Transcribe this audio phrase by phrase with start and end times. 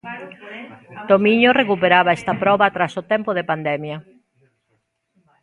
[1.11, 3.97] Tomiño recuperaba esta proba tras o tempo de pandemia.